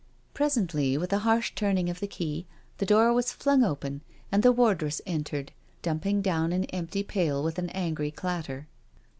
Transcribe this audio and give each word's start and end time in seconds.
Presently, 0.33 0.97
with 0.97 1.13
a 1.13 1.19
harsh 1.19 1.51
turning 1.53 1.87
of 1.87 1.99
the 1.99 2.07
key, 2.07 2.47
the 2.79 2.87
door 2.87 3.13
was 3.13 3.31
flung 3.31 3.63
open, 3.63 4.01
and 4.31 4.41
the 4.41 4.51
wardress 4.51 4.99
entered, 5.05 5.51
dumping 5.83 6.23
down 6.23 6.51
an 6.51 6.63
empty 6.73 7.03
pail 7.03 7.43
with 7.43 7.59
an 7.59 7.69
angry 7.69 8.09
clatter. 8.09 8.67